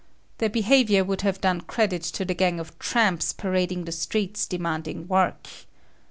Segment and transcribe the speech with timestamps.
[0.39, 5.07] Their behavior would have done credit to the gang of tramps parading the streets demanding
[5.07, 5.47] work.